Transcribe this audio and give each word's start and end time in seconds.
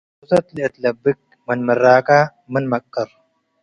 ፍሶተት 0.19 0.45
ለእት 0.55 0.75
ለበክ፣፡ 0.83 1.19
ምን 1.47 1.59
ምራቀ 1.67 2.09
መን 2.51 2.65
መቅር?” 2.71 3.09